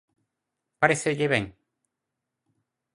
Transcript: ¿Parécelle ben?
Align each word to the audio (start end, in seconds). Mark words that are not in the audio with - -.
¿Parécelle 0.81 1.27
ben? 1.33 1.45